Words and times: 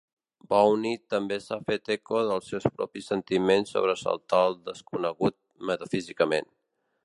Bowie 0.51 0.93
també 1.13 1.37
s'ha 1.47 1.57
fet 1.67 1.91
eco 1.97 2.23
dels 2.29 2.49
seus 2.53 2.65
propis 2.79 3.11
sentiments 3.13 3.75
sobre 3.77 3.95
saltar 4.05 4.43
al 4.49 4.59
desconegut 4.71 5.39
metafísicament. 5.73 6.53